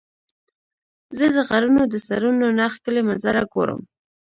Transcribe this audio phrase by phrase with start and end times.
[1.17, 3.81] زه د غرونو د سرونو نه ښکلي منظره ګورم.